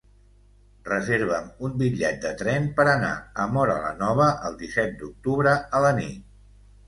Reserva'm 0.85 1.49
un 1.67 1.75
bitllet 1.81 2.17
de 2.23 2.31
tren 2.39 2.65
per 2.79 2.85
anar 2.93 3.11
a 3.45 3.47
Móra 3.57 3.75
la 3.85 3.93
Nova 3.99 4.29
el 4.49 4.57
disset 4.65 4.97
d'octubre 5.03 5.53
a 5.79 5.83
la 5.85 5.93
nit. 5.99 6.19